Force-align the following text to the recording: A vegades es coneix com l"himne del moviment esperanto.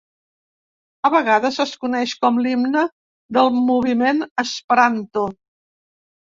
A 1.09 1.11
vegades 1.15 1.59
es 1.63 1.73
coneix 1.83 2.13
com 2.23 2.39
l"himne 2.43 2.87
del 3.39 3.53
moviment 3.69 4.25
esperanto. 4.45 5.27